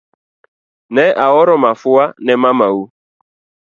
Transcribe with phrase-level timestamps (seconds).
[0.93, 2.79] Ne aoro mafua ne mamau